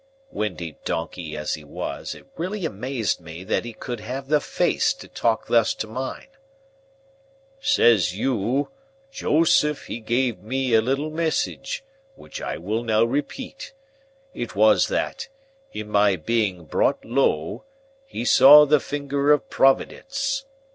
[0.31, 4.95] '"Windy donkey as he was, it really amazed me that he could have the face
[4.95, 6.25] to talk thus to mine.
[7.59, 8.69] "Says you,
[9.11, 11.83] 'Joseph, he gave me a little message,
[12.15, 13.73] which I will now repeat.
[14.33, 15.27] It was that,
[15.71, 17.63] in my being brought low,
[18.07, 20.45] he saw the finger of Providence.